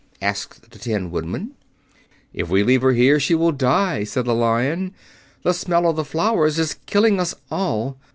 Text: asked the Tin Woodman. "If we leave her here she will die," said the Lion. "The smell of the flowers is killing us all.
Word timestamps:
asked 0.23 0.71
the 0.71 0.79
Tin 0.79 1.11
Woodman. 1.11 1.51
"If 2.33 2.49
we 2.49 2.63
leave 2.63 2.81
her 2.81 2.93
here 2.93 3.19
she 3.19 3.35
will 3.35 3.51
die," 3.51 4.03
said 4.03 4.25
the 4.25 4.33
Lion. 4.33 4.95
"The 5.43 5.53
smell 5.53 5.87
of 5.87 5.95
the 5.95 6.03
flowers 6.03 6.57
is 6.57 6.79
killing 6.87 7.19
us 7.19 7.35
all. 7.51 7.99